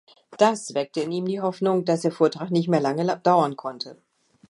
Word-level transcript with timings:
Das 0.39 0.73
weckte 0.73 1.01
in 1.01 1.11
ihm 1.11 1.27
die 1.27 1.41
Hoffnung, 1.41 1.85
dass 1.85 2.01
der 2.01 2.11
Vortrag 2.11 2.49
nicht 2.49 2.67
mehr 2.67 2.79
lange 2.79 3.19
dauern 3.19 3.55
konnte. 3.55 3.97